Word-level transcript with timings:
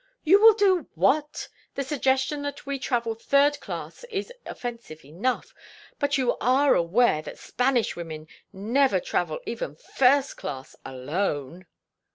"You 0.23 0.41
will 0.41 0.55
do 0.55 0.87
what? 0.95 1.47
The 1.75 1.83
suggestion 1.83 2.41
that 2.41 2.65
we 2.65 2.79
travel 2.79 3.13
third 3.13 3.59
class 3.59 4.03
is 4.05 4.33
offensive 4.47 5.05
enough—but 5.05 6.17
are 6.17 6.19
you 6.21 6.37
aware 6.41 7.21
that 7.21 7.37
Spanish 7.37 7.95
women 7.95 8.27
never 8.51 8.99
travel 8.99 9.39
even 9.45 9.75
first 9.75 10.37
class 10.37 10.75
alone?" 10.83 11.67